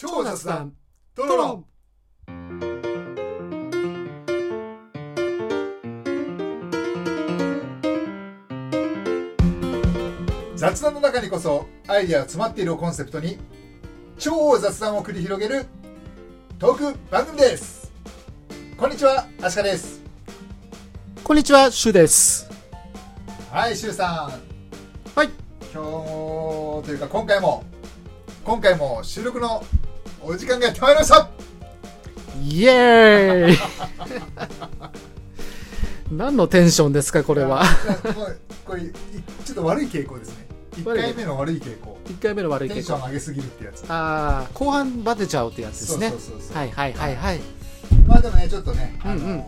[0.00, 0.74] 超雑談。
[1.16, 1.34] トロ。
[1.34, 1.64] ロン
[10.54, 13.38] 雑談の中にこそアイデアが詰まっているをコンセプトに
[14.20, 15.66] 超雑談を繰り広げる
[16.60, 17.90] トーク番組です。
[18.76, 20.00] こんにちはアシカです。
[21.24, 22.48] こんにちは、シュです。
[23.50, 24.30] はいシュウさ
[25.16, 25.18] ん。
[25.18, 25.30] はい。
[25.74, 25.82] 今
[26.82, 27.64] 日というか今回も
[28.44, 29.64] 今回も収録の
[30.22, 31.28] お時間がやってまいりました。
[32.42, 33.58] イエーイ。
[36.10, 37.64] 何のテンションですか、これは？
[38.64, 38.92] これい
[39.44, 40.46] ちょっと悪い傾向ですね。
[40.76, 41.98] 1回目の悪い傾向。
[42.06, 42.98] 1回目の悪いテン結構。
[42.98, 43.84] ション上げすぎるってやつ。
[43.88, 46.12] ああ、後半バテちゃうってやつですね。
[46.54, 47.40] はいはいはいはい。
[48.06, 49.44] まあでもねちょっとね、うんうん。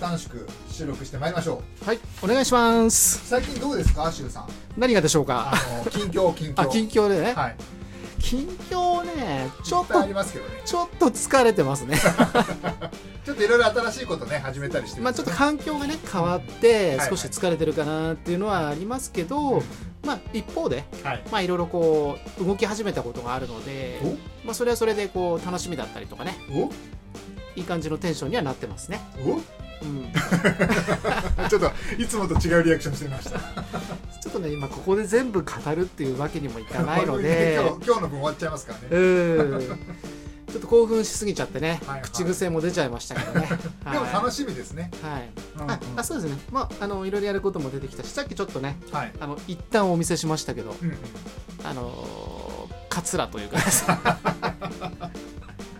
[0.00, 1.86] 楽しく収録してまいりましょう。
[1.86, 3.26] はい、お願いします。
[3.26, 4.48] 最近どうですかシュウさん。
[4.76, 5.54] 何がでしょうあか
[5.84, 6.62] の近況近況。
[6.62, 7.32] あ、近況でね。
[7.32, 7.56] はい。
[8.20, 10.62] 近況ね、ちょっとあり、ますけどね。
[10.64, 11.98] ちょっと疲れてますね。
[13.24, 19.62] ちょっといろいろ新しいことね始めたりしてるまあちょっと環境がね、変わってはい少し疲れてるかなっていうのはありますけど、
[20.04, 21.22] まあ一方で、はい。
[21.32, 24.00] まあいろいろこう、動き始めたことがあるので、
[24.44, 26.70] まあそれはそれでこう、楽しみだったりとかね、お。
[27.58, 29.00] いい感じのテンションにはなってますね。
[29.82, 30.12] うん、
[31.48, 33.38] ちょっといつもと違うリアクションしてみました。
[34.20, 38.86] ちょっとね今ここで全部語るっていうわけにもいかないの 今で日今日の分終わっちゃいますからね。
[38.90, 39.78] うん。
[40.46, 42.02] ちょっと興奮しすぎちゃってね、はいはい。
[42.02, 43.48] 口癖も出ちゃいましたけどね。
[43.92, 45.70] でも楽ししみですね、はい、うんうん。
[45.70, 50.96] ああそうですね、まあ、あのいろいろやることも出てきたしさっきちょっとねはい、あの一旦お見せしましたけど、うんうん、
[51.64, 52.56] あのー
[52.96, 53.58] カツラというか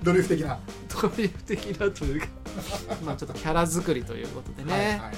[0.02, 0.58] ドリフ的な、
[1.00, 2.26] ドリフ的なというか
[3.04, 5.12] まあちょっとキャラ作りということでね、はいはいはい。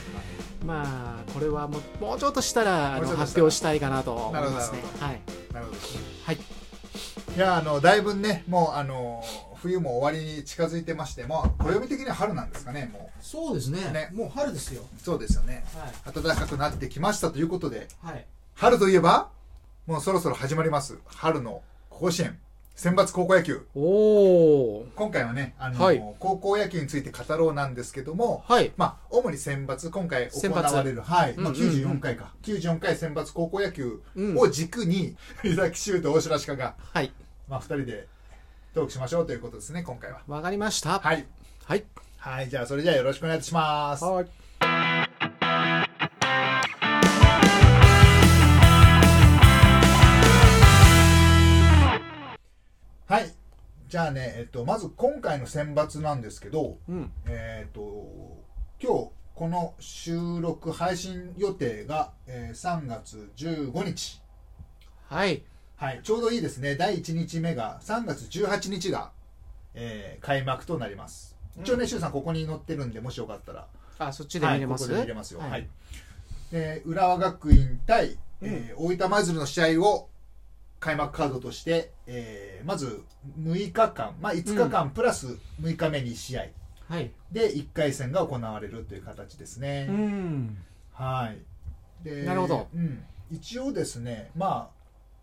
[0.65, 4.83] まあこれはもうもうちょっとしたらあの発表したいかなと思いますね。
[5.01, 5.21] はい
[5.53, 5.79] なるほど。
[5.79, 6.39] ですねはい。
[7.37, 9.25] いやあのだいぶねもうあの
[9.57, 13.81] 冬も終わりに近づいてましてまあ暦的には春なんですかねもそうですね。
[13.93, 14.11] ね。
[14.13, 14.83] もう春ですよ。
[14.83, 15.65] うそうですよね。
[15.75, 16.23] はい。
[16.23, 18.27] 暖かくなってきましたということではい。
[18.55, 19.31] 春といえば
[19.87, 20.99] もうそろそろ始まります。
[21.07, 22.39] 春の甲子園
[22.79, 23.67] 選抜高校野球。
[24.95, 26.01] 今回はねあの、はい。
[26.21, 28.71] 高校野球について語ろうなんですけどもはい。
[28.77, 31.01] まあ主に選抜今回行われる。
[31.01, 31.63] はい、まあ、うんうん。
[31.63, 34.39] うん94回か、94回選抜高校野球うん。
[34.39, 37.13] を軸に、伊崎修と大城鹿が、はい。
[37.49, 38.07] まあ、2人で
[38.75, 40.21] トークしましょうということですね今回は。
[40.29, 41.01] わかりました。
[41.01, 41.27] はい。
[41.65, 41.85] はい。
[42.19, 42.49] はい。
[42.49, 44.05] じゃあそれじゃあよろしくお願いします。
[44.05, 44.48] はい
[53.89, 57.11] じゃあね、えっと、まず今回の選抜なんですけどうん。
[57.27, 57.81] えっと
[58.81, 64.21] 今日この収録配信予定が、えー3月15日。
[65.07, 65.43] はい。
[65.77, 66.77] はいちょうどいいですね。
[66.77, 69.11] 第1日目が3月18日が、
[69.75, 71.35] えー開幕となります。
[71.59, 73.69] 一応ね、周さんここに載ってるんでもしよかったら。
[73.99, 75.41] あそっちで見れます、はい、ここで見れますよ。
[75.41, 75.49] は。
[75.49, 75.63] はい。
[75.63, 75.67] い
[76.53, 80.11] で浦和学院対、えー大分舞鶴の試合を
[80.81, 83.03] 開幕カードとして、えーまず
[83.41, 86.47] 6日間、まあ、5日間プラス6日目に1試合。
[86.89, 87.13] はい。
[87.31, 89.87] で1回戦が行われるという形ですね。
[89.87, 90.59] ん。
[90.93, 92.05] はい。
[92.05, 92.69] でなるほど。
[92.75, 94.79] うん、一応ですね、まあ、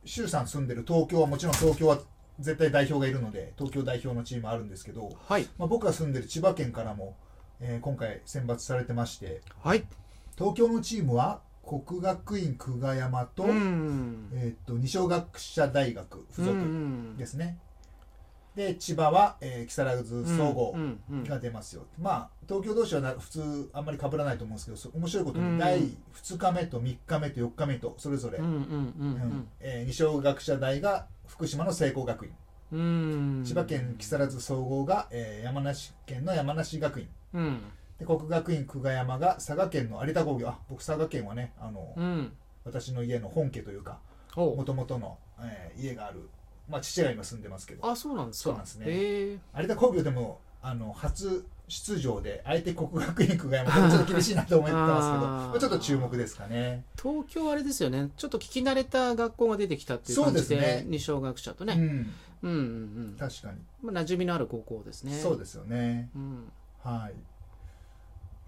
[0.06, 2.00] 周さん住んでる東京はもちろん東京は
[2.40, 5.48] 絶対代表がいるので東京代表のチームあるんですけど、はい。
[5.58, 7.16] まあ、僕が住んでる千葉県からも、
[7.60, 9.86] えー今回選抜されてましてはい。
[10.38, 17.58] 東京のチームは国学院久我山と,、んえーっと二松学舎大学附属んですね、
[18.56, 20.76] で千葉は、えー木更津総合
[21.28, 28.38] が出ますよ、まあ東京同士はな普通あんまり被らないと思うんですけどそ面白いことうんに第2日目と3日目と4日目とそれぞれ、
[29.86, 32.32] 二松学舎大が福島の聖光学院。
[33.46, 37.08] 千葉県木更津総合が、えー山梨県の山梨学院。
[37.34, 37.60] うん
[38.00, 42.32] で国学院久我山が佐賀県の有田工業あ僕佐賀県はねあの、うん。
[42.66, 44.00] 私の家の本家というか
[44.36, 46.30] おもともとの、えー家がある、
[46.70, 47.88] まあ、父が今住んでますけど。
[47.88, 48.44] あそうなんですか。
[48.44, 49.40] そうなんですね。
[49.58, 56.84] 有田工業でもあの初出場で相手国学院久我山 ちょっと厳しいなと思ってますけどちょっと注目ですかね。
[57.02, 58.10] 東京あれですよね。
[58.18, 60.86] ちょっと聞き慣れた学校が出てきたっていう感じでそうですね。
[60.88, 61.74] 二小学者とね。
[61.74, 62.54] うん、うんうんう
[63.14, 63.16] ん。
[63.18, 65.14] 確かに、まあ馴染みのある高校ですね。
[65.14, 66.10] そうですよね。
[66.16, 66.52] うん。
[66.84, 67.14] はい。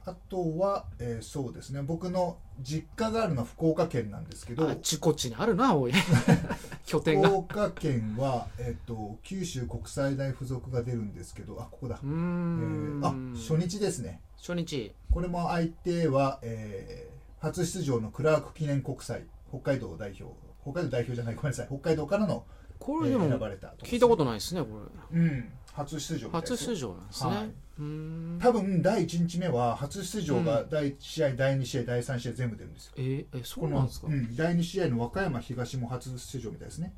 [0.07, 1.81] あとは、えーそうですね。
[1.81, 5.92] 僕の実家があるのは福岡県なんですけどあっちこっちにあるなおい。
[6.88, 7.27] 拠点が。
[7.27, 12.00] 福岡県は、えっと九州国際大附属が出るんですけどあここだ。
[12.01, 13.01] えん。
[13.01, 14.21] ーあ初日ですね。
[14.38, 14.95] 初日。
[15.12, 21.68] これも相手は、えー初出場のクラーク記念国際北海道代表北海道代表じゃないごめんなさい。
[21.68, 22.45] 北海道からの
[22.80, 24.68] これでも選ばれた聞いたことないですねこ
[25.13, 25.19] れ。
[25.19, 25.50] うん。
[25.74, 32.94] 初出場初出場なんですね、はい多分第1日目は初出場が第1試合、第2試合第3試合全部出るんですよ。
[32.98, 36.94] えーえそこのうなんですか、うん、第2試合の和歌山東も初出場みたいですね。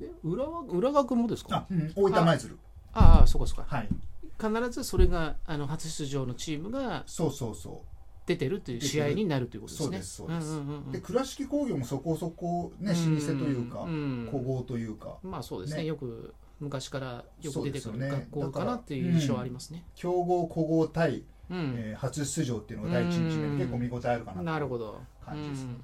[0.00, 1.56] え浦和浦学もですか？
[1.56, 2.58] あ、うん、大分舞鶴。
[2.92, 3.76] ああそうかそうか。
[3.76, 3.88] はい。
[4.40, 7.82] 必ずそれがあの初出場のチームがそうそうそ
[8.26, 9.84] 出てるっていう試合になるということですね。
[9.84, 10.52] そうですそうです。
[10.52, 14.28] んうんうんうで倉敷工業もそこそこね老舗というかん。
[14.30, 15.18] 古豪というか。
[15.24, 15.80] まあそうですね。
[15.82, 15.86] ね。
[15.86, 19.84] よく昔からよく出てくる学校かなっていう印象はありますね。
[19.94, 21.74] 強豪古豪対、うん。
[21.78, 25.00] えー初出場っていうのが第1日目うん結構見応えあるかななるほど。
[25.24, 25.74] 感じですね。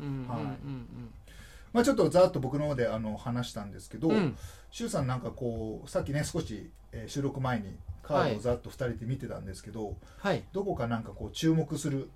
[1.73, 4.17] まあ、ちょっとざーっと僕の方であの話したんですけど、うん。
[4.17, 4.37] うん
[4.71, 10.43] 周さんなんかこうさっきね少し、えー収録前にカードをざっと2人で見てたんですけど、はい。
[10.53, 12.11] どこかなんかこう注目する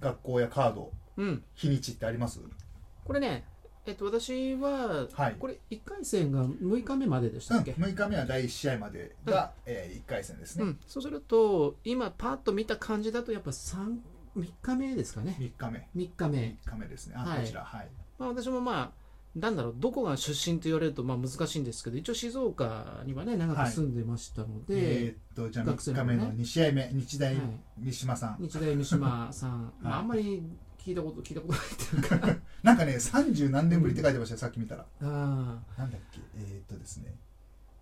[0.00, 1.42] 学校やカードうん。
[1.54, 2.40] 日にちってあります？
[3.04, 3.44] これね、
[3.86, 5.36] えっと私ははい。
[5.38, 10.78] これ一回戦が6日目まででしたっけ？6日目は第1試合までが、え1回戦ですね、うん。
[10.86, 14.00] そうすると今パッと見た感じだとやっぱ三
[14.36, 15.88] 3日目ですかね？3日目。
[15.96, 16.38] 3日目。
[16.66, 17.14] 3日目ですね。
[17.16, 17.40] あ、はい。
[17.42, 17.64] こちら。
[17.64, 17.88] はい。
[18.18, 19.04] まあ私もまあ。
[19.34, 26.12] なんだろうどこが出身と言われるとまあ難しいんですけど一応静岡にはね長く住んでましたので、えーっとじゃあ3学生のね。
[26.12, 27.44] 日目の2試合目日大はい。
[27.80, 30.40] 三島さん、日大三島さん、 まあ、はいあんまり
[30.84, 32.36] 聞いたこと聞いたことないっていうか。
[32.62, 34.84] なんかね30何年ぶりって書いてましたよさっき見たら。
[35.00, 35.04] あ
[35.78, 36.20] なんだっけ？
[36.36, 37.14] えーっとですね。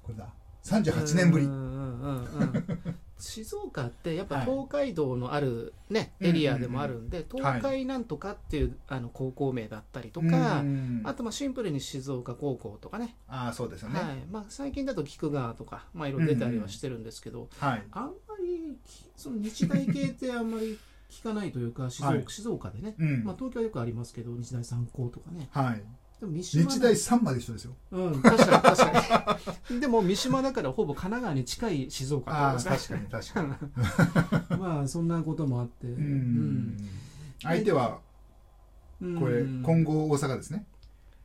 [0.02, 0.28] これだ。
[0.64, 1.46] 38年ぶり。
[1.46, 4.46] うんうんうんうん静岡ってやっぱはい。
[4.46, 7.26] 東海道のある、ねうんエリアでもあるんで、はい。
[7.32, 13.14] 東海なんとかっていうあの高校名だったりとか、うんあとまあシンプルに静岡高校とかね。
[13.28, 14.00] ああそうですよね。
[14.00, 14.26] はい。
[14.28, 17.86] まあ、最近だと菊川とか、まあ、いろいろ出たりはしてるんですけど、はい。
[17.92, 18.10] あんま
[18.40, 20.76] りきその日大系ってあんまり
[21.12, 22.24] 聞かないというか静岡,、はい。
[22.26, 23.24] 静岡でね、うん。
[23.24, 25.48] まあ、東京はよくありますけど日大三高とかね。
[25.52, 25.82] はい。
[26.20, 27.74] でも三島日大3まで一緒ですよ。
[27.90, 29.38] うん、確かに確か
[29.70, 29.80] に。
[29.80, 33.48] でも三島だからほぼ神奈川に近い静岡ああ確かに確かに。
[34.58, 35.88] まあそんなこともあって。
[35.88, 36.76] ううん。
[37.42, 38.00] 相手は
[39.00, 39.20] うん。
[39.20, 40.64] これうん金剛大阪ですね。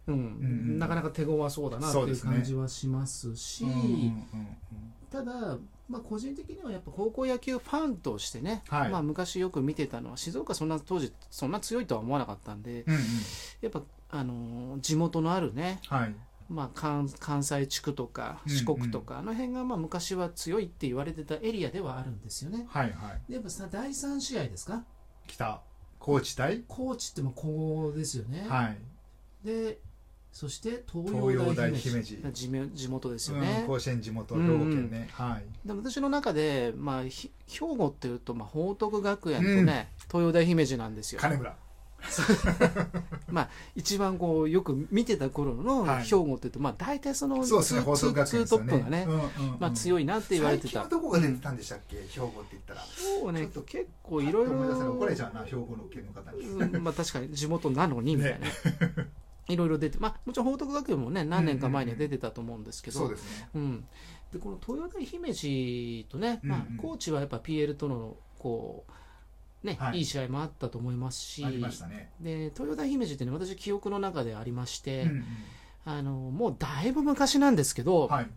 [0.07, 0.75] うん。
[0.75, 0.79] ん。
[0.79, 3.65] なかなか手強そうだなっていう感じはしますし、
[5.11, 5.57] ただ、
[5.89, 8.91] まあ、個人的にはやっぱ高校野球ファンとしてね、はい。
[8.91, 13.01] まあ、昔よく見てたのは静岡そんな当時そんな強いとは思わなかったんでうんうん。
[13.61, 16.15] やっぱ、あのー地元のあるね、はい。
[16.49, 22.65] まあ、関関西地区とかうん四国とか、あの辺がまあ昔は強いって言われてたエリアではあるんですよね。
[22.69, 23.21] はいはい。
[23.29, 24.83] でやっぱさ第3試合ですか？
[25.27, 25.61] 北
[25.99, 26.63] 高知対？
[26.67, 28.77] 高知っても高ですよね、はい。
[29.43, 29.79] で
[30.37, 35.09] そして東東洋洋大大姫姫路路地元ですようんね、甲子園地元兵庫県ね。
[35.11, 35.67] はい。
[35.67, 41.21] でも私の中で、まあ、ひ兵庫っていうと、まあ、報徳学園とね、東洋大姫路なんですよ。
[41.21, 41.55] 金村。
[43.75, 46.03] 一番こうよく見てた頃のはい。
[46.03, 48.47] 兵庫っていうと、まあ、大体そのそうですね報徳学園ね。
[48.47, 49.59] トップがね、うんうんうん。
[49.59, 50.87] まあ、強いなって言われてた。
[50.87, 51.95] どこが出てたんでしたっけ？
[52.07, 52.81] 兵庫って言ったら。
[52.81, 54.51] 兵庫ねちょっと結構いろいろ。
[54.51, 54.89] 思い出せない。
[54.89, 56.41] 怒られちゃうな兵庫の県の方に。
[56.41, 58.45] うんまあ確かに地元なのにみたいな、
[59.47, 63.49] いろいろ出てまあもちろん報徳学園もね何年か前には出てたと思うんですけど、ですね。
[63.55, 63.85] うん、
[64.31, 66.73] でこの東洋大姫路とね、まあうん。
[66.73, 68.85] うん、高知はやっぱ PL とのこ
[69.63, 69.99] う、ねはい。
[69.99, 72.11] い、い試合もあったと思いますししたね。
[72.19, 75.23] で東洋大姫路ってね私記憶の中でありまして、うんうん。
[75.85, 78.27] あのもうだいぶ昔なんですけど、はい。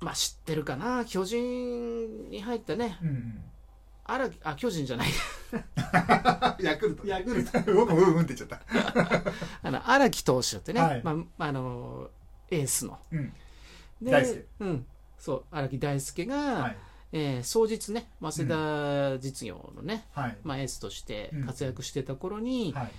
[0.00, 3.40] まあ、知ってるかな巨人に入ったねうんうん
[4.04, 5.08] 荒木あ巨人じゃない。
[6.60, 7.60] ヤクルトヤクルト。
[7.74, 9.32] 僕もうんうんって言っちゃった。
[9.62, 11.02] あの荒木投手ってね、はい。
[11.02, 12.10] まあ、あの
[12.50, 12.98] エースの。
[13.12, 13.32] うん。
[14.02, 14.46] で大輔。
[14.60, 14.86] うん、
[15.18, 16.76] そう荒木大輔が、はい。
[17.12, 20.38] えー双日ね早稲田実業のね、はい。
[20.42, 21.44] まあ、エースとしてうん。
[21.46, 22.92] 活躍してた頃に、はい。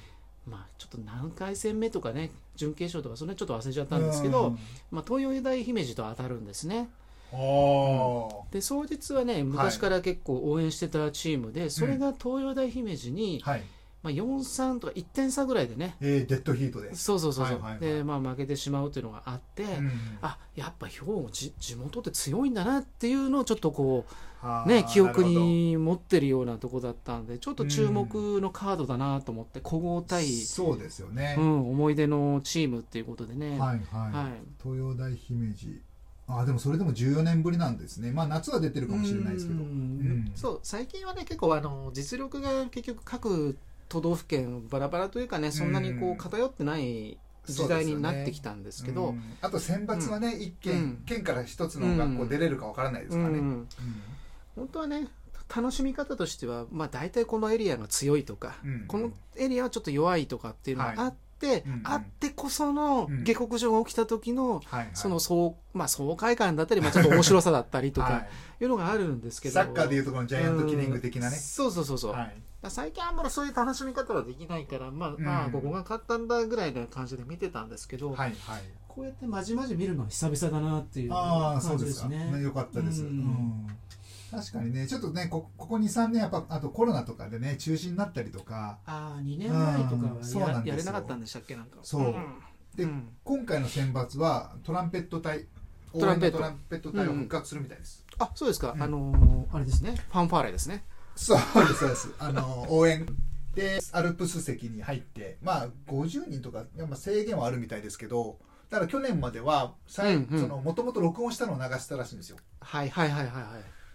[0.47, 4.55] まあ、ちょっと何回戦目とかね準決勝とかそれちょっと忘れちゃったんですけど、
[4.91, 6.87] まあ、東洋大姫路と当たるんですね
[8.51, 13.63] で双日はね昔から結構応援してたチームで、それが東洋大姫路に、ーはい。
[14.05, 15.95] まあ、4-3とか1点差ぐらいでね。
[15.99, 16.93] えーデッドヒートで。
[16.93, 17.79] そうそうそうそう、はいはいはい。
[17.79, 19.91] で、まあ、負けてしまうというのがあって、うん。
[20.21, 31.35] あやっぱ兵庫地地元って強いんだなっていうのをちょっとこうね記憶に持ってるようなとこだったんでちょっと注目のカードだなと思って古豪ほど対、そうですよね。
[31.39, 34.11] うん、思い出のチームっていうことでね、はいはい。
[34.11, 34.33] はい。
[34.61, 35.81] 東洋大姫路
[36.27, 38.11] あーでもそれでも14年ぶりなんですね。
[38.11, 39.59] まあ夏は出てるかもしれないですけど。
[39.61, 39.69] うん。
[39.69, 40.31] うん。
[40.35, 43.57] そう最近はね結構あの実力が結局各
[43.89, 49.09] 都道府県バラバラというかねそんなにこう偏ってない時代になってきたんですけど。
[49.09, 49.21] うん。
[49.41, 50.53] あと選抜はね一うん。
[50.53, 53.65] 県県から一つの学校出れるかわからないですからね。
[54.55, 55.07] 本当はね
[55.53, 58.85] 楽しみ方としては、まあ、大体このエリアが強いとか、うん。
[58.87, 60.99] このエリアはちょっと弱いとかっていうのがはい。
[60.99, 61.81] あって、うんうん。
[61.83, 63.23] あってこそのうん。
[63.23, 64.89] 下克上が起きた時の、はいはい。
[64.93, 68.63] その爽,、まあ、爽快感だったり、まあ、ちょっと面白さだったりとか、はい。
[68.63, 69.53] いうのがあるんですけど。
[69.53, 71.35] サッカーでいうとこのジャイアントキリング的なね。
[71.35, 72.35] うん、そうそうそうそう、はい。
[72.61, 75.51] ら最近あんまりそういう楽しみ方はできないからまあ、まあうん。
[75.51, 78.35] ここが勝ったんだぐらいの感じで見てたんですけど、はいはい。
[78.87, 82.37] こうやってまじまじ見るのは久々だなっていうああそう感じでかですすね。
[82.37, 83.67] ねよかったです、ううんん
[84.31, 84.87] 確かにね。
[84.87, 88.79] ちょっとねこここ23年やっぱあとコロナとかでね中止になったりとか。
[88.85, 90.41] ああ2年前とかはや,、なんですよ。
[90.65, 91.79] やれなかったんでしたっけなんか。
[91.83, 92.01] そう。
[92.01, 92.15] ん。
[92.75, 93.09] でうん。
[93.23, 95.45] 今回の選抜はトランペット隊
[95.93, 96.37] トランペット。
[96.37, 98.81] トランペット隊を復活するみたいです、あそうですか、うん。
[98.83, 99.95] あのーあれですね。
[100.09, 100.83] ファンファーレですね。
[101.15, 102.09] そうですそうです。
[102.19, 103.05] あの応援。
[103.55, 108.37] でアルプス席に入ってまあ50人とかやっぱ制限はあるみたいですけど
[108.69, 109.73] だから去年までは
[110.63, 112.37] もともと録音したのを流したらしいんですよ。
[112.59, 113.43] はいはいはいはいはい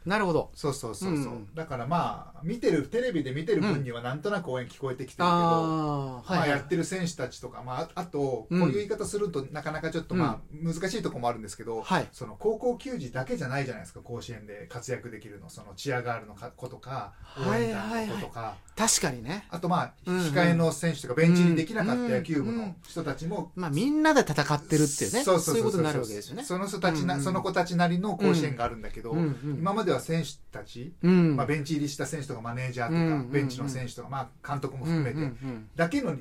[0.07, 0.50] なるほど。
[0.54, 1.54] そうそうそうそう、うん。
[1.54, 6.49] だからまあ見てるテレビで見てる分にはなんとなく応援聞こえてきてるけど、ああまあ、はい、はい。
[6.50, 12.09] やってる選手たちとか、まあ、ああとこううんいう言い方するとなかなかちょっとまあ難しいところもあるんですけど、はい。
[12.12, 15.50] その高校球児だけじゃないじゃないですか甲子園で活躍できるの。
[15.50, 19.47] そのチアガールの子とか応はい援団の子とか、確かにね。
[19.50, 20.23] あとまあうんうん。
[20.28, 25.23] 控えの選手とかベンチにできなかった野球部のうん人たちもまあみんなで戦ってるっていうね。
[25.23, 26.45] そうそうそうそういうことになるわけですよね。
[26.45, 29.38] その人たちな、うんうんその子たちなりの甲子園があるんだけど、うんうん。
[29.59, 31.37] 今までは選手たち、うん。
[31.37, 36.16] まあ、ベンチ入りした選手とかマネージャーとか、うんうんうんベンチの選手とか、まあ、監督も含めて、うんうんだけの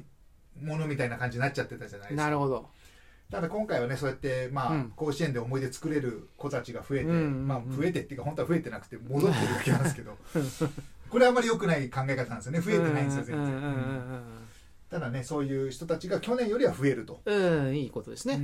[0.61, 2.23] ものみたいな感じになっちゃってたじゃないですか。
[2.23, 2.69] うんなるほど。
[3.31, 4.93] ただ今回はねそうやって、まあうん。
[4.95, 10.17] 甲子園で思い出作れる子たちが増えて、うんうんうんまあ、増えてっていうか本当は増えてなくて戻ってるわけなんですけど
[11.09, 12.61] これはあまり良くない考え方なんですよね。
[12.61, 14.21] 増えてないんですよ全然、うんうんうん
[14.89, 17.21] ただねそういう人たちが去年よりは増えると。
[17.23, 18.41] うんいいことですね、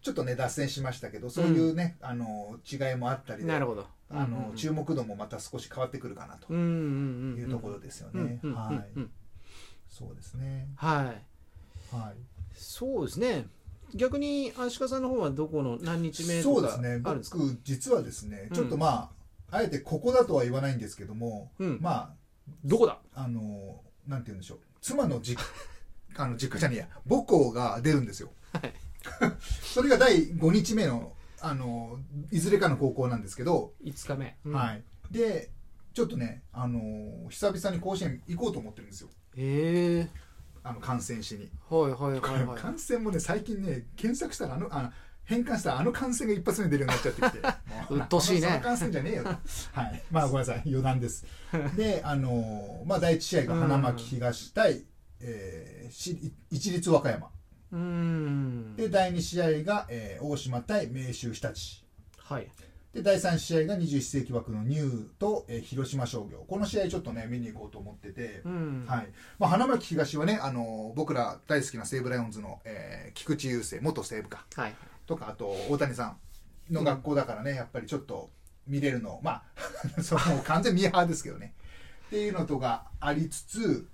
[0.00, 3.48] ちょっとね脱線しましたけどそういうね、あの違いもあったりで。
[3.48, 6.46] なるほどあの、うんうん注目度もまた少し変わってくるかなと。
[6.50, 9.10] うんうんうんいうところですようんね、うんうんはい、うん。
[9.88, 10.68] そうですね。
[10.76, 11.94] はい。
[11.94, 12.14] はい。
[12.54, 13.46] そうですね。
[13.94, 18.56] 逆に足利さんの方はどこの何日目とかそうですねあるんですか僕実はですねうん。
[18.56, 19.10] ちょっとま
[19.50, 21.78] あ、あえてここだとは言わないんですけども、うん。
[21.80, 22.14] ま
[22.64, 22.98] どこだ？
[23.14, 24.58] ああのなんて言うんでしょう。
[24.80, 25.42] 妻の実
[26.16, 26.88] あの実家じゃねえや。
[27.08, 28.30] 母校が出るんですよ。
[28.52, 28.74] はい。
[29.62, 31.98] それが第5日目のあの
[32.30, 34.54] いずれかの高校なんですけど、5日目、うん。
[34.54, 34.82] はい。
[35.10, 35.50] で
[35.92, 39.08] ちょっとねあの久々に甲子園行こうと思ってるんですよ。
[39.36, 40.08] へえ。
[40.62, 42.58] あの観戦しに、はいはいはいはい。
[42.60, 44.92] 観戦もね最近ね検索したらあのあの
[45.24, 47.48] 変換したらあの観戦が一発目に出るようになっちゃってきて。
[47.90, 48.48] もうっとうしいね。
[48.48, 49.30] その観戦じゃねえよと。
[49.72, 50.02] はい。
[50.10, 50.62] まあごめんなさい。
[50.66, 51.24] 余談です。
[51.76, 54.84] であのまあ第一試合が花巻東対、
[55.20, 57.30] えーし一律和歌山
[58.76, 61.50] で第2試合が、えー大島対明秀日立。
[62.18, 62.50] はい。
[62.92, 66.44] で第3試合が21世紀枠のニューと、えー広島商業。
[66.48, 68.84] この試合ちょっとね見に行こうと思ってて、うん。
[68.88, 69.08] はい。
[69.38, 74.44] まあ、花巻東はね、あの僕ら大好きな西武ライオンズの、えー菊池雄星元西武か。
[74.56, 74.74] はい。
[75.06, 76.16] とかあと大谷さ
[76.70, 78.30] んの学校だからね、やっぱりちょっと
[78.66, 79.42] 見れるのま
[79.98, 81.54] あ その完全ミーハーですけどね
[82.10, 83.86] っていうのとがありつつ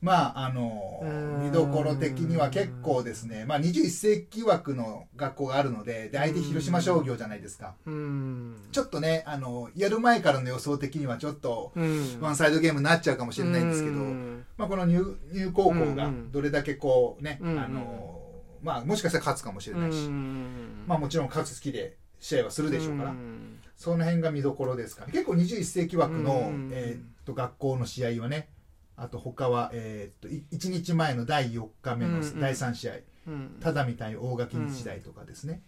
[0.00, 1.02] まああの
[1.42, 7.74] 見どころ的には結構ですね、まあ、21世紀枠の学校があるのでで相手広島商業じゃないですか。
[7.84, 12.18] ちょっとねあのやる前からの予想的にはちょっとうん。
[12.22, 14.44] ワンサイドゲームになっちゃうかもしれないんですけど、うん。
[14.56, 18.20] まあ、このニューニュー高校がうんどれだけこうね、うんあの
[18.62, 23.58] まあ、もしかしたら勝つかもしれないし、うんまあ、もちろん勝つ気で試合はするでしょうから、ん。
[23.76, 25.12] その辺が見どころですかね。
[25.12, 28.48] 結構21世紀枠の、うんえーっと学校の試合はね
[28.96, 32.94] あと他は、えーっとい1日前の第4日目のうん第3試合。
[33.28, 33.56] うん。
[33.60, 35.62] 只見対大垣日大とかですね、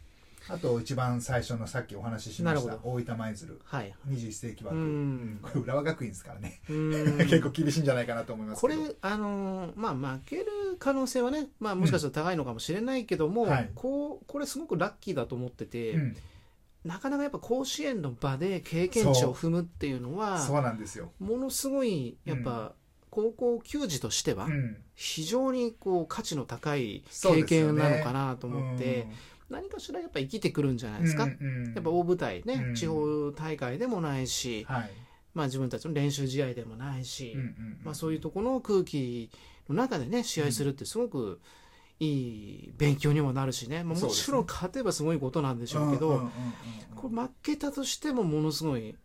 [0.48, 3.60] あと一番最初のさっきお話ししました大分舞鶴。
[3.64, 3.94] はい。
[4.08, 5.38] 21世紀枠、うん。
[5.42, 7.18] これ浦和学院ですからね、うん。
[7.28, 10.46] 結構厳しいんじゃないかなと思いますこれあのーまあ負ける
[10.80, 13.70] 可能性はね、まあ、もしかしたら高いのかもしれないけども、はい。
[13.76, 16.16] こうこれすごくラッキーだと思ってて、うん、
[16.84, 22.74] なかなかやっぱ甲子園の場で経験値を踏むっていうのはそうなんですよ、ものすごいやっぱ、
[23.10, 29.08] 高校球児としてはうん、非常にこう価値の高い経験なのかなと思って、
[29.50, 32.74] 何かしらやっぱ生きてくるんじゃないですか、うんうんやっぱ大舞台ね、うん。
[32.74, 34.90] 地方大会でもないし、はい、
[35.34, 37.80] まあ、自分たちの練習試合でもないし、うんうん。
[37.84, 39.30] まあ、そういうところの空気
[39.68, 41.40] の中でね試合するってすごく
[42.00, 46.30] いい勉強にもなるしね、まあ、もちろん勝てばすごいことなんでしょうけど、
[46.96, 48.96] これ負けたとしてもものすごい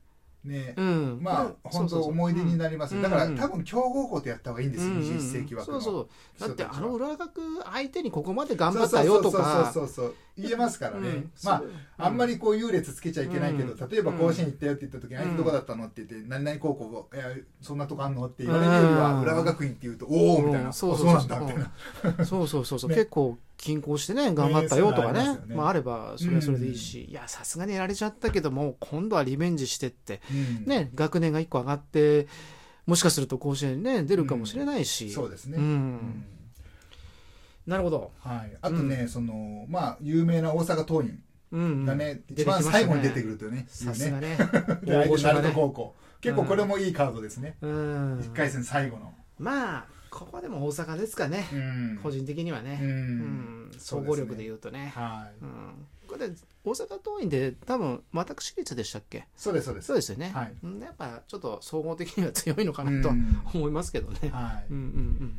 [0.46, 0.74] ね。
[0.78, 5.00] うん、まあ本当思い出になりますだからうん多分強豪校とやった方がいいんですようん。
[5.00, 6.08] 21世紀そうそう。
[6.40, 9.72] だってあの裏学相手にここまで頑張ったよとか。
[9.74, 11.32] そうそうそう言えますからね、うん。
[11.44, 11.64] ま
[11.98, 13.90] ああんまりこう優劣つけちゃいけないけど、うん。
[13.90, 15.22] 例えば甲子園行ったよって言った時に、うん。
[15.22, 17.24] あいつどこだったのって言って、何々高校、いや、
[17.62, 19.22] そんなとこあんのって言われるよりは、うん。
[19.22, 21.64] 浦和学院って言うと、おおみたいな、そうそうそうそうなんだみ
[22.04, 22.26] たいな。
[22.26, 22.96] そうそうそうそう、 ね。
[22.96, 25.20] 結構均衡してね頑張ったよとかね。
[25.20, 25.56] あね。
[25.56, 30.22] まああればそれはそれでいいし、いやさすがにやられちゃったけども今度はリベンジしてって。
[30.32, 30.34] う
[30.64, 30.66] ん。
[30.66, 32.28] ね学年が1個上がって
[32.86, 35.58] もしかすると甲子園にね出るかもしれないし、そうですね。
[35.58, 35.64] うん。
[35.64, 36.26] うん。
[37.66, 41.20] なるほど、はい、あとね、そのまあ有名な大阪桐蔭
[41.52, 41.86] うんうん。
[41.86, 44.38] がね、出て一番最後に出てくるというね、さすがね。
[44.86, 47.58] 大御所高校、結構これもいいカードですね。
[47.62, 48.20] うん。
[48.22, 49.14] 一回戦最後の。
[49.40, 52.00] まあここでも大阪ですかね、うん。
[52.02, 53.68] 個人的にはね、ううん。
[53.68, 54.94] ん総合力で言うとね。
[54.96, 55.44] はい。
[55.44, 59.28] うん、これで大阪桐蔭で多分私立でしたっけ？
[59.36, 59.88] そうですそうです。
[59.88, 60.54] そうですよね、はい。
[60.64, 60.80] うん。
[60.80, 63.42] やっぱちょっと総合的には強いのかなとうん。
[63.54, 64.72] 思いますけどね、はい。
[64.72, 64.88] うんうんう
[65.26, 65.36] ん。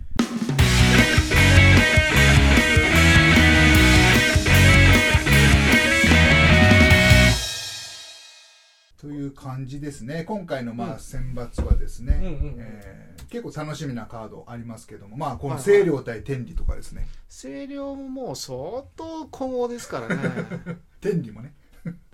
[8.98, 10.24] という感じですね。
[10.24, 10.92] 今回のまうん。
[10.92, 12.56] あ選抜はですね、うんうんうん。
[12.58, 15.80] えー結構楽しみなカードありますけども、まあこのはいはい。
[15.80, 17.08] 星稜対天理とかですね。
[17.28, 20.16] 星稜ももう相当古豪ですからね。
[21.00, 21.54] 天理もね。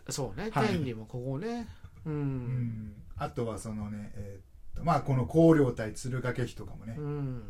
[0.08, 0.50] そうね。
[0.50, 0.68] はい。
[0.68, 1.68] 天理も古豪ね。
[2.04, 2.94] うん、うん。
[3.16, 7.42] あとはそのね、えーっとまあこの広陵対敦賀気比とかもね、うん。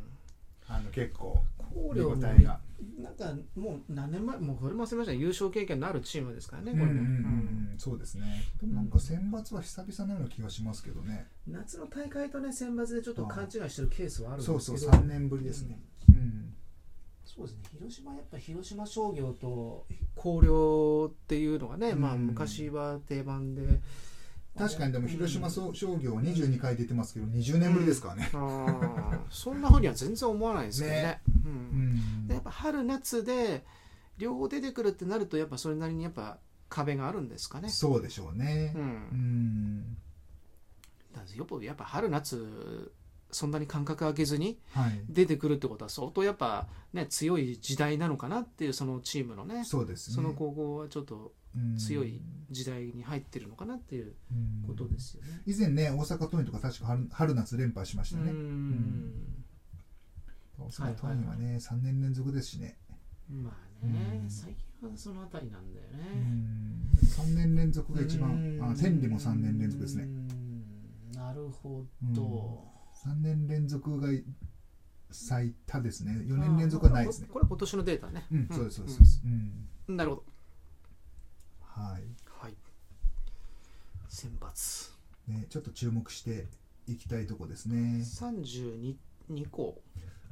[0.69, 1.43] あの結構
[1.75, 2.61] 見広陵も応えが。
[2.99, 7.05] なんかもう何年前もうこれも忘れました優勝経験のあるチームですからねこれも、うんうんうん。
[7.73, 7.79] うん。
[7.79, 8.25] そうですね。
[8.61, 11.27] でもなんか選抜は久々のような気がしますけどね。
[11.47, 14.83] うん夏の大会とね選抜でちょっと勘違いしてるケースはあるんそうですけど。
[14.85, 15.81] そう3年ぶりですね。
[16.09, 16.55] うん。
[17.25, 17.63] そうですね。
[17.73, 19.87] 広島やっぱ広島商業と
[20.21, 22.27] 広陵っていうのがね、まあうん。
[22.27, 23.81] 昔は定番で
[24.57, 28.31] 確かにでも広島商業22回出てますけど20年ぶりですからね。
[28.35, 29.21] あー。
[29.31, 31.03] そんなふうには全然思わないですけどね。
[31.03, 31.21] ね。
[31.47, 32.27] う、うん。
[32.29, 33.65] やっぱ春夏で
[34.19, 37.71] 両方出てくるってなるとやっぱそれなりにやっぱ壁があるんですかね。
[37.71, 38.73] そうでしょうね。
[38.75, 38.79] う。
[38.79, 38.83] ん。
[38.83, 39.97] うん。
[41.15, 42.93] やっぱやっぱ春夏
[43.31, 45.01] そんなに間隔空けずにはい。
[45.09, 49.65] 出てくるってことは相当やっぱね強い時代なのかなっていうそのチームのね。
[49.65, 50.17] そうですね。
[50.17, 51.31] その高校はちょっとうん
[51.79, 55.43] 強い時代に入ってるのかなっていううんことですよね。
[55.47, 58.33] 以前ね、大阪桐蔭とか確か春春夏連覇しましうたね。
[58.33, 59.13] ん
[60.59, 62.77] 大阪桐蔭はね、3年連続ですしね。
[63.31, 63.51] ま
[63.83, 66.21] あねうん最近はそのあたりなんだようね。
[66.21, 70.05] ん3年連続が一番う、んあ天理も3年連続ですね。
[70.05, 72.65] うんなるほうんど。
[73.05, 74.09] 3年連続が
[75.11, 76.13] 最多ですね。
[76.13, 77.33] 4年連続はないですねあ。
[77.33, 78.25] これ今年のデータね。
[78.33, 79.23] うん、そうです、そうです。
[79.25, 79.29] う
[79.93, 80.25] んなるほど。
[81.83, 82.03] はい。
[82.41, 82.55] はい。
[84.09, 84.91] 選抜
[85.29, 86.47] ね、ちょっと注目して
[86.87, 88.05] いきたいとこですね。
[88.05, 88.97] 三十二
[89.29, 89.81] 二校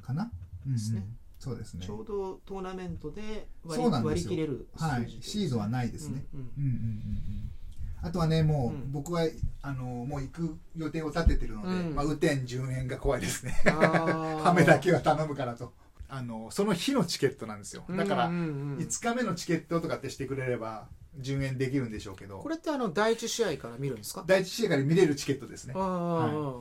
[0.01, 0.31] かな、
[0.65, 1.03] うんうんですね
[1.39, 1.89] そうですねち。
[1.89, 5.17] ょうどトーナメントで割りそうなんですよ割り切れるはい。
[5.21, 6.23] シードはないですね。
[6.33, 7.51] うんうんうんうんうんうん。
[8.03, 9.27] あとはね、もう、うん僕は、
[9.61, 13.55] あの、もう行く予定を立ててるので、うんまあ、雨天順延が怖いですね。
[14.45, 15.73] 雨だけは頼むからと。
[16.09, 17.85] あの、その日のチケットなんですよ。
[17.89, 22.39] だから、うんうんうん5日目のチケットとかってしてくれれば、順延できるんでしょうけど。
[22.39, 24.23] こ、れってあの第一試合から見るんですか？
[24.25, 25.73] 第一試合から見れるチケットですね。
[25.75, 26.29] あ。
[26.29, 26.59] あ、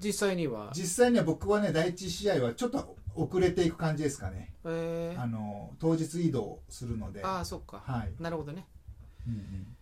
[0.00, 0.70] 実際には？
[0.74, 4.52] 実際には僕はね、第一試合はちょっと遅れていく感じですかね。
[4.64, 5.14] え。
[5.18, 8.12] ーあの、当日移動するので、ああそっか、はい。
[8.22, 8.66] なるほどね。
[9.26, 9.76] うんうん。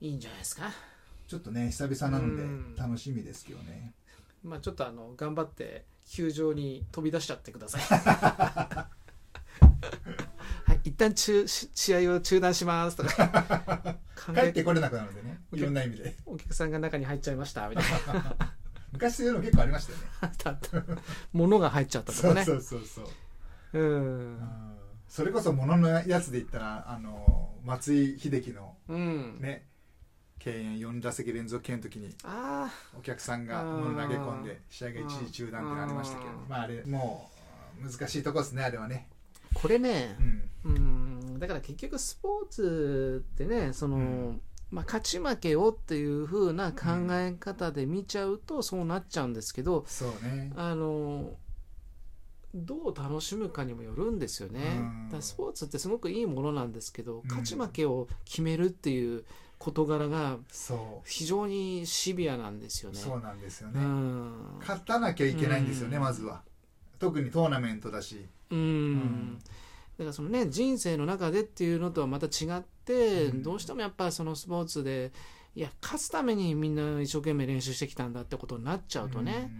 [0.00, 0.70] いいんじゃないですか？
[1.28, 2.74] ちょっとね、久々なのでうん。
[2.76, 3.94] 楽しみですけどね。
[4.42, 8.90] まあちょっとあの頑張って球場に飛び出しちゃってくださいはい
[10.84, 13.98] 一旦中し試合を中断しますとか。
[14.26, 16.16] 考帰っえてこれなくなるのでね、いろんな意味で。
[16.26, 17.68] お客さんが中に入っちゃいました。
[17.68, 18.54] みたいな
[18.92, 20.04] 昔そういうの結構ありましたよね。
[20.20, 20.84] あったあった。
[21.32, 22.44] 物が入っちゃったとかね。
[22.44, 23.12] そうそうそうそ
[23.72, 23.78] う。
[23.78, 23.90] うん。
[23.92, 24.76] うん。
[25.08, 29.66] それこそ物のやつで言ったら、あの、松井秀喜のうん、ね、
[30.38, 37.30] 敬遠4打席連続敬遠の時に、あお客さんが物投げ込んで、試合が一時中断ってのありましたけど、まああれ、も
[37.80, 39.08] う、難しいとこですね、あれはね。
[39.54, 40.50] あこれねうん。
[40.64, 50.52] うんだから結局スポーツってねその、うんまあ、勝ち負けをっていう風な考え方で見ちゃうとそうなっちゃうんですけど、そうね。
[50.54, 51.32] あの
[52.54, 59.24] どう楽しむかにもよるんですよね、うんだスポーツってすごくいいものなんですけど、ん勝ち負けを決めるっていう
[59.58, 62.92] 事柄がそ非常にシビアなんですよう。
[62.92, 62.98] ね。
[62.98, 63.84] そうなんですようね。
[63.84, 66.42] ん勝たなきゃいけないんですよね、うんまずは。
[67.00, 68.26] 特にトーナメントだし。
[68.50, 68.92] うん。
[68.94, 69.38] ん。
[69.38, 69.44] だ
[69.98, 73.42] からそのね人生の中でっていうのとはまた違って、うん。
[73.42, 75.10] どうしてもやっぱりそのスポーツで
[75.56, 79.50] いや勝つためにみんな一生懸命練習してきたんだってことになっちゃうとね、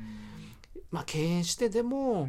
[0.93, 2.29] まあ敬遠してでも、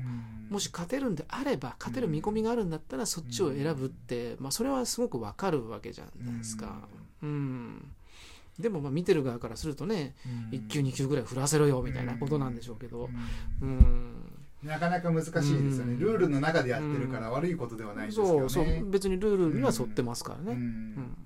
[0.49, 6.87] もし勝てるんであれば勝てる見込みがあるんだったらそっちを選ぶって、まあ、それはすごくわかるわけじゃないですか。
[7.21, 7.91] うん。
[8.59, 10.15] でもまあ見てる側からするとね
[10.51, 13.09] 1球2球ぐらい振らせろよみたいなことなんでしょうけど。
[13.61, 14.30] うん
[14.63, 15.53] なかなか難しいですよ
[15.85, 15.99] ね、うん。
[15.99, 18.89] ルールの中でやってるから悪いことではないですけどね、そうそう。
[18.89, 20.53] 別にルールには沿ってますからね。
[20.53, 20.57] うん。
[20.57, 21.17] うん。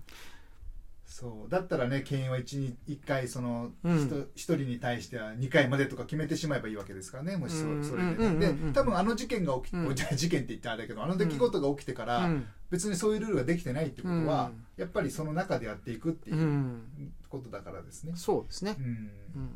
[1.06, 1.50] そう。
[1.50, 4.08] だったらね敬遠は 1, 1回そのうん。
[4.08, 7.38] 人一人に対しては2回までとか決めてしまえばいいわけですからね。
[7.38, 12.46] もしそ,、れででうん多分あの事件が起き、事件って言ったらあれだけどあの出来事が起きてから、うん。
[12.70, 14.66] 別にそういうルールができてないってことは、うん。
[14.76, 16.82] やっぱりその中でやっていくっていううん。
[17.30, 18.14] ことだからですね。
[18.16, 18.76] そうですね。
[18.80, 18.82] う。
[18.82, 18.86] ん。
[18.86, 19.50] うん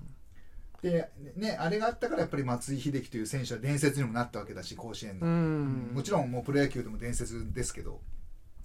[0.81, 5.91] でねあれがあったからやっぱり松井秀喜という選手は伝説にもなったわけだし甲子園の、うん。
[5.93, 7.99] もちろんもうプロ野球でも伝説ですけど。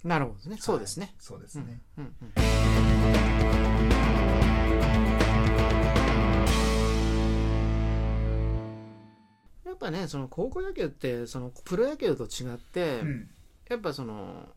[0.03, 0.57] なるほどね。
[0.59, 1.07] そうですね。
[1.07, 1.15] はい。
[1.19, 2.31] そうですね、うんうん。
[9.65, 13.29] やっぱねその高校野球ってそのプロ野球と違って、うん。
[13.67, 14.47] やっぱその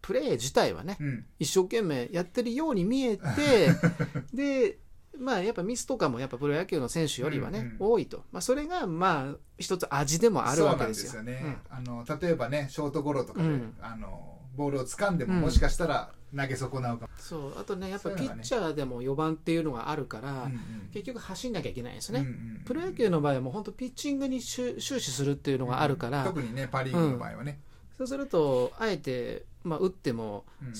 [0.00, 1.26] プレー自体はねうん。
[1.38, 3.22] 一生懸命やってるように見えて
[4.32, 4.78] で
[5.18, 11.12] まあやっぱミスとかもやっぱプロ野球の選手よりはね、うんうん多いと、まあ、それがまあ一つ味でもあるわけですよ。
[11.12, 13.74] そうなんあの例えばねショートゴロとかで、うん。
[13.80, 15.40] あのボールを掴んでも、うん。
[15.42, 17.58] もしかしたら投げ損なうかも、そう。
[17.58, 20.90] あとねやっぱピッチャーでも4番っていうのがあるから、うんうん。
[20.92, 22.20] 結局走んなきゃいけないんですよね。
[22.20, 27.60] うんうんプロ野球の場合はもう本当ピッチングに終終始するっていうのがあるから、特にねパ・リーグの場合はね、
[27.96, 30.72] そうするとあえて、まあ、打ってもうん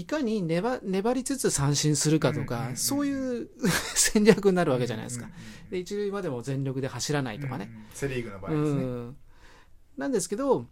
[0.00, 3.48] いかに粘粘りつつ三振するかとか、うんうんうんそういう
[3.94, 5.26] 戦略になるわけじゃないですか。
[5.26, 7.70] うんうんで一塁までも全力で走らないとかね。
[7.70, 9.16] うんうんセ・リーグの場合うですね、ん
[9.96, 10.66] なんですけど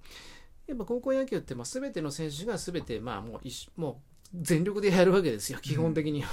[0.66, 4.02] やっぱ高校野球ってまあ全ての選手が全てまあもうも
[4.34, 6.30] う全力でやるわけですよ基本的には。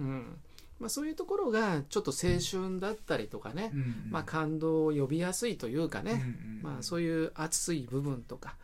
[0.00, 0.36] うん
[0.82, 4.06] まあ、そういうところがちょっと青春だったりとかね、うんうん。
[4.10, 8.56] まあ、感動を呼びやすいというかね、うんうんまあ、そういう熱い部分とか。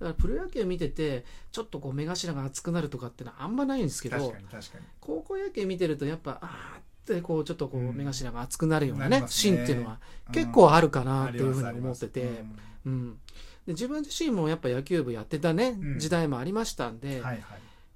[0.00, 4.84] だからプロ野球見ててちょっとこう目頭が熱くなるとかってのはあんまないんですけ確どかに確かに。
[4.98, 7.94] 高校野球見てるとやっぱあーってこうちょっとこううん。
[7.94, 10.00] 目頭が熱くなるようなね,、シーンっていうのは。
[10.32, 12.44] 結構あるかなっていうふうに思ってて、
[12.86, 13.18] うん、
[13.66, 15.98] で自分自身もやっぱ野球部やってたね、うん。
[15.98, 17.44] 時代もありましたんうで、んはいはい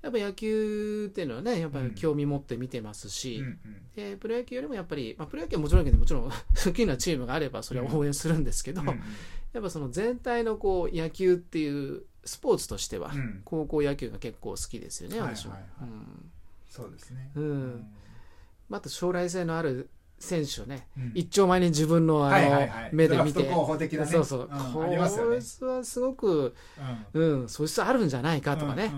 [0.02, 1.88] やっぱ野球っていうのはねやっぱうん。
[1.90, 3.58] り興味持って見てますし、うんうん。
[3.94, 6.30] でプロ野球よりもやっぱり、まあ、プロ野球はもちろんもちろん
[6.64, 9.00] 好きなチームがあればそれは応援するんですけど、うんうん。
[9.52, 13.42] やっぱその全体のこう野球っていうスポーツとしては、うん。
[13.44, 15.52] 高校野球が結構好きですよね、はい私も。
[15.52, 15.60] はい。
[15.62, 15.90] はい
[16.68, 17.30] そうですね。
[17.36, 17.86] うん。
[18.70, 19.90] まあ、あと将来性のある
[20.22, 21.12] 選手をね、うん。
[21.14, 24.84] 一丁前に自分のあの、目で見て、そうそう、んこ
[25.36, 26.54] いつはすごく、
[27.14, 27.40] うん。
[27.40, 28.92] うん、素質あるんじゃないかとかね、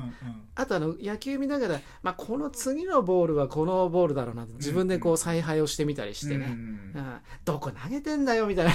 [0.55, 6.85] あとあの野球見ながら、まあ、この次のボールはこのボールだろうなって自分でこう采配をしてみたりしてね、うんうん
[7.45, 8.75] どこ投げてんだよみたいな、うん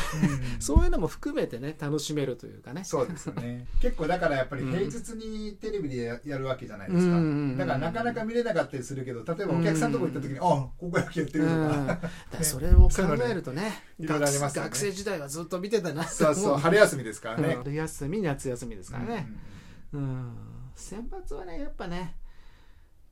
[0.60, 2.84] そういうのも含めてね楽しめるというかね。
[2.84, 3.66] そうですね。
[3.82, 4.72] 結構だからやっぱりうん。
[4.72, 7.16] 平日にテレビでややるわけじゃないですか、
[7.58, 12.10] だからなかなか見れなかったりするけど例えばお客さんのとこ行った時に「あここ野球やってる」とうん、だか、
[12.40, 14.22] からそれを考えるとね学
[14.54, 19.28] 学生時代はずっと見てたなそう思そう 春休みですからね、春休み夏休みですからね、
[19.94, 20.38] うんうん
[20.76, 22.16] 選抜はねやっぱね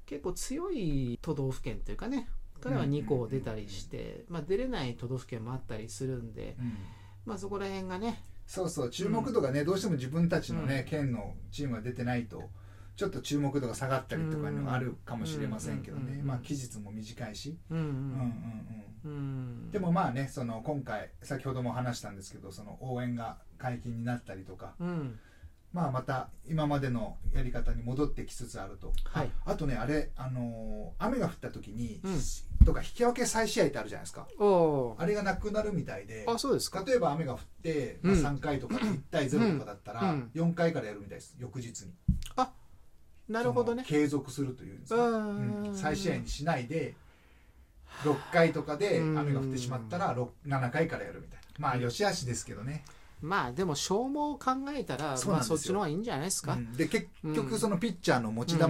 [0.05, 2.29] 結構強い都道府県というかね
[2.61, 6.77] からは2校出たりして、まあ、出れない都道府県もあったりするんで、うん。
[7.25, 12.43] まあ、そこら辺がねそうそう注目度がね、どうしても自分たちのね、県のチームが出てないと
[12.97, 17.81] ちょっと注目度が下がったりとかのがあるかもしれませんけどね、うんまあ期日も短いし、うんう
[19.05, 19.71] うん。
[19.71, 25.19] でもまあねその今回先ほども話したんですけどその応援が解禁になったりとか、うん。
[25.73, 29.29] まあ、また今までのやり方に戻ってきつつあると、はい。
[29.45, 32.19] ああとねあれ、あのー雨が降った時に、うん。
[32.65, 34.27] とか引き分け再試合ってあるじゃないですか。
[34.97, 36.25] あれがなくなるみたいで。
[36.27, 36.83] あそうですか。
[36.87, 38.25] 例えば雨が降って、まあ、うん。
[38.25, 40.31] 3回とか1対0とかだったら、うん。
[40.33, 41.35] 4回からやるみたいです。
[41.37, 41.91] 翌日に
[43.29, 43.83] なるほどね。
[43.85, 46.95] 継続するというんですか、うんうん再試合にしないで
[48.03, 51.45] 6回とかで雨が降ってしまったら6 7回からやるみたいな。
[51.57, 52.85] まあよしあしですけどね、
[53.21, 55.57] まあでも消耗を考えたらまあそうなんですよ。
[55.57, 56.73] そっちの方がいいんじゃないですか、うん。
[56.73, 57.35] で結うん。
[57.35, 58.63] 局そのピッチャーの持ち球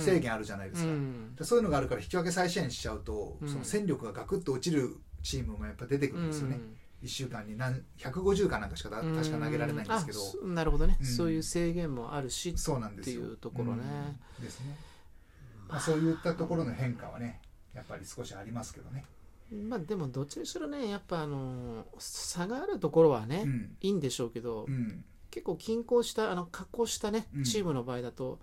[0.00, 1.36] 制限あるじゃないですか、うん。
[1.36, 3.48] でそういうのがあるから引き分け再試合にしちゃうと、うん。
[3.48, 6.60] その戦力がガクッと落ちるチームもやっぱ出てくるんですよね、
[7.02, 11.06] 1週間に何150かなんかしか確か投げられないんですけど、なるほどね、うん。
[11.06, 13.20] そういう制限もあるしそうなんですよ。
[13.20, 13.82] っていうところね
[14.38, 14.44] うん。
[14.44, 14.76] ですね、
[15.68, 17.40] まあ、そういったところの変化はね
[17.74, 19.04] やっぱり少しありますけどね、
[19.52, 23.76] まあでもどっちにしろねやっぱあの差があるところはね、うん。
[23.80, 25.04] いいんでしょうけど、うん。
[25.30, 27.44] 結構均衡したあの格好したねうん。
[27.44, 28.40] チームの場合だと、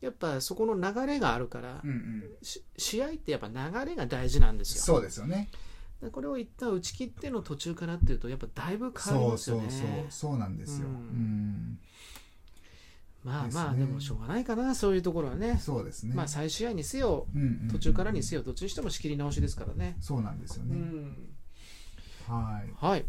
[0.00, 2.24] やっぱそこの流れがあるから、うんうん。
[2.42, 4.82] し試合ってやっぱ流れが大事なんですよ。
[4.94, 5.50] そうですよね。
[5.52, 5.58] で
[6.12, 9.62] これを一旦打ち切っての途中からっていうとやっぱだいぶ変わりますよね。
[9.62, 10.96] そうそうそうそうなんですよ、ううん。
[10.96, 11.78] ん
[13.24, 15.58] まあまあでもしょうがないかなそういうところはね。
[15.60, 17.26] そうですね、まあ再試合にせよ
[17.70, 19.96] 途中からにせよどっちにしても仕切り直しですからね。
[20.00, 21.28] そうなんですよね、うん。
[22.28, 22.72] はい。
[22.76, 23.04] はい。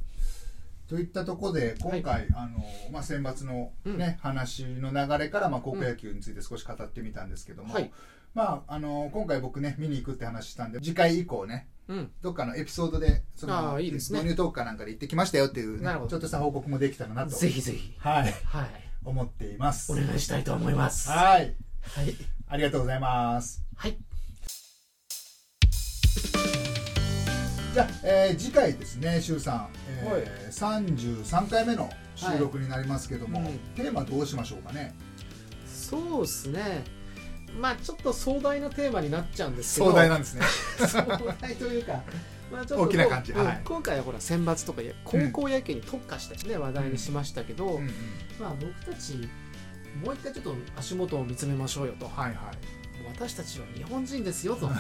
[0.87, 3.99] といったところで今回、あのまあ、選抜の、ねうん。
[4.31, 7.91] 話の流れから、まあ、高校野球について少し語ってみたんですけども、はい。
[8.33, 11.78] まあ、あの今回僕ね見に行くって話したんで次回以降ねうん
[12.21, 14.19] どっかのエピソードでそのあーいいですね。
[14.19, 16.11] 導入トークかなんかで行ってきましたよっていうね、なるほど。
[16.11, 17.31] ちょっとした報告もできたらなと。
[17.31, 17.95] ぜひぜひ。
[17.97, 18.33] はい。
[18.45, 18.69] はい。
[19.03, 19.91] 思っています。
[19.91, 21.09] お願いしたいと思います。
[21.09, 21.55] はい。
[21.81, 22.15] はい。
[22.47, 23.63] ありがとうございます。
[23.75, 23.97] はい。
[27.73, 33.51] じゃあ、えー次回ですね周さん、えー33回目の収録になりますけども、はい。
[33.51, 33.59] うん。
[33.75, 34.93] テーマどうしましょうかね？
[35.65, 36.83] そうですね
[37.59, 39.91] まあちょっと壮大なテーマになっちゃうんですけど。
[39.91, 40.41] 壮大なんですね。
[40.87, 41.01] 壮
[41.41, 42.03] 大というか、
[42.51, 43.31] まあ、ちょっと大きな感じ。
[43.31, 43.61] うんはい。
[43.63, 47.81] 今回はほら選抜とかや高校野球に特化してね、話題にしましたけど、うん。
[47.83, 47.91] うん
[48.39, 49.29] まあ、僕たち
[50.03, 52.35] もう一回ちょっと足元を見つめましょうよと、はいはい。
[53.13, 54.69] 私たちは日本人ですよと。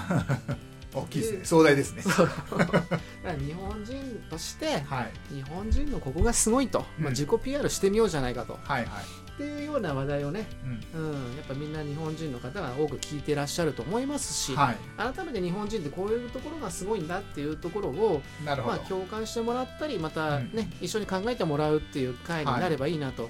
[0.91, 1.45] 大きいですね。
[1.45, 2.01] 壮大ですね。
[2.01, 5.35] 日本人としてはい。
[5.35, 7.09] 日本人のここがすごいと、まあ、うん。
[7.09, 10.47] 自己 PR してみようじゃないかと、はいはいっていうような話題をね、
[10.93, 11.01] うん。
[11.01, 14.77] うん、やっぱみんな日本人の方が多く聞いてらっしゃると思いますし、はい。
[14.97, 20.51] 改めて日本人ってこういうところがすごいんだっていうところを、まあ、なるほど、共感してもらったりまたうん。
[20.51, 23.29] ね、一緒に考えてもらうっていう会になればいいなと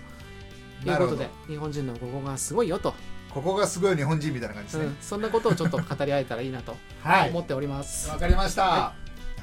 [0.83, 1.17] いうなるほど。
[1.17, 2.95] ことで、日本人のここがすごいよと、
[3.29, 4.85] ここがすごい日本人みたいな感じですね。
[4.85, 7.29] うん、そんなことをちょっと語り合えたらいいなとはい。
[7.29, 8.09] 思っております。
[8.09, 8.63] わかりました。
[8.63, 8.93] は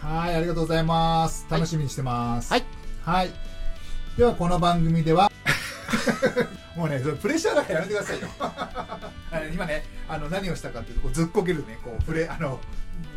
[0.01, 1.47] はいありがとうございます。
[1.49, 2.53] 楽しみにしてます。
[2.53, 2.65] はい。
[3.05, 3.31] はい。
[4.19, 5.31] ではこの番組では
[6.77, 8.29] もうねプレッシャーだからやめてくださいよ。
[9.53, 12.61] 今ねあの何をしたかっていうとこうずっこけるねこうプレあの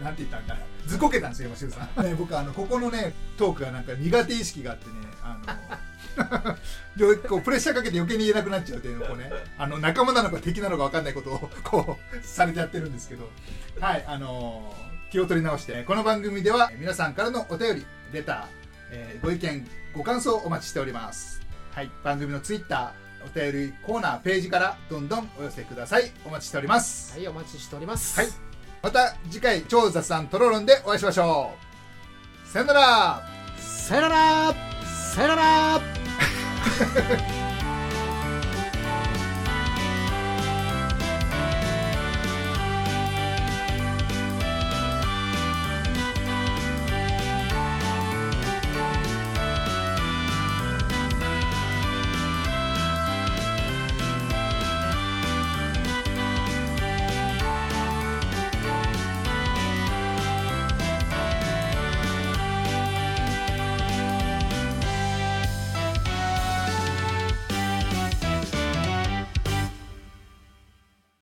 [0.03, 0.57] なんて言ったんだ。
[0.85, 5.37] ずっこけたんですよ今しゅうさん、 ね、僕あのここのねトークがなんか苦手意識があってねあ
[6.97, 13.29] の でこうプレッシャーかけて余計に言えなくなっちゃうっていうのをねあの仲間なのか敵なのか分かんないことをこうされてやってるんですけど。
[13.79, 14.73] はいあの
[15.11, 18.45] 気を取り直してこの番組では皆さんからのお便りレター、
[18.91, 21.91] えーご意見ご感想お待ちしておりますはい。
[22.03, 26.11] 番組のツイッターお便りコーナーページからどんどんお寄せください。
[26.25, 27.17] お待ちしております。
[27.17, 28.19] はい、お待ちしております。
[28.19, 28.29] はい。
[28.81, 31.51] また次回超雑談トロロンでお会いしましょ
[32.45, 32.47] う。
[32.47, 33.23] さよなら。
[33.57, 34.53] さよなら。
[35.13, 35.81] さよなら